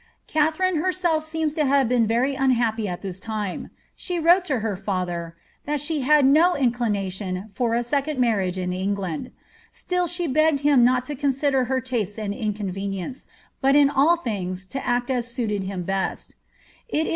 Katharine 0.25 0.77
herself 0.77 1.23
seems 1.23 1.53
to 1.53 1.63
have 1.63 1.87
been 1.87 2.07
very 2.07 2.33
unhappy 2.33 2.87
at 2.87 3.03
this 3.03 3.19
time. 3.19 3.69
She 3.95 4.17
wrote 4.19 4.43
to 4.45 4.61
her 4.61 4.75
father, 4.75 5.35
^ 5.63 5.65
that 5.67 5.79
she 5.79 6.01
had 6.01 6.25
no 6.25 6.55
inclination 6.55 7.51
for 7.53 7.75
a 7.75 7.83
second 7.83 8.19
marriagv 8.19 8.57
in 8.57 8.73
England;' 8.73 9.29
still 9.71 10.07
she 10.07 10.25
begged 10.25 10.61
him 10.61 10.83
not 10.83 11.05
to 11.05 11.13
consider 11.13 11.65
her 11.65 11.79
tastes 11.79 12.17
or 12.17 12.23
incon 12.23 12.73
venience, 12.73 13.27
but 13.61 13.75
in 13.75 13.91
all 13.91 14.15
things 14.15 14.65
to 14.73 14.83
act 14.83 15.11
as 15.11 15.31
suited 15.31 15.65
him 15.65 15.83
best" 15.83 16.33
It 16.89 17.05
is. 17.05 17.09